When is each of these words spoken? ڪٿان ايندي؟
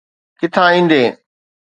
ڪٿان 0.39 0.67
ايندي؟ 0.73 1.03